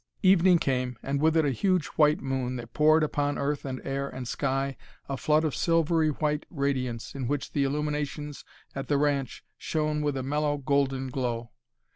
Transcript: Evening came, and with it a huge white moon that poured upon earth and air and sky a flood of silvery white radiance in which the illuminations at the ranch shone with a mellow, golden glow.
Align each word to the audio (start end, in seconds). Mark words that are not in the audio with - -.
Evening 0.23 0.57
came, 0.57 0.97
and 1.03 1.21
with 1.21 1.37
it 1.37 1.45
a 1.45 1.51
huge 1.51 1.85
white 1.89 2.21
moon 2.21 2.55
that 2.55 2.73
poured 2.73 3.03
upon 3.03 3.37
earth 3.37 3.65
and 3.65 3.79
air 3.85 4.09
and 4.09 4.27
sky 4.27 4.75
a 5.07 5.15
flood 5.15 5.43
of 5.43 5.55
silvery 5.55 6.09
white 6.09 6.47
radiance 6.49 7.13
in 7.13 7.27
which 7.27 7.51
the 7.51 7.63
illuminations 7.63 8.43
at 8.73 8.87
the 8.87 8.97
ranch 8.97 9.43
shone 9.59 10.01
with 10.01 10.17
a 10.17 10.23
mellow, 10.23 10.57
golden 10.57 11.09
glow. 11.09 11.51